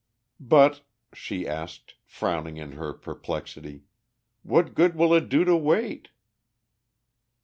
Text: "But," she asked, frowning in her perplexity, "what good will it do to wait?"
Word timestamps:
"But," 0.39 0.81
she 1.13 1.47
asked, 1.47 1.93
frowning 2.05 2.57
in 2.57 2.71
her 2.71 2.91
perplexity, 2.91 3.83
"what 4.41 4.73
good 4.73 4.95
will 4.95 5.13
it 5.13 5.29
do 5.29 5.45
to 5.45 5.55
wait?" 5.55 6.07